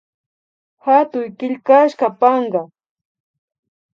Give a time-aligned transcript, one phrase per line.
[0.85, 2.61] Hatuy killkashka panka